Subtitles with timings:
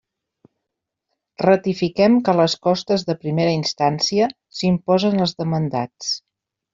[1.41, 4.31] Ratifiquem que les costes de primera instància
[4.61, 6.11] s'imposen als demandats.